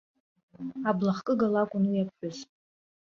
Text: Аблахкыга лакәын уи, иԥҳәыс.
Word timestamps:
Аблахкыга 0.89 1.47
лакәын 1.53 1.83
уи, 1.89 1.97
иԥҳәыс. 2.01 2.37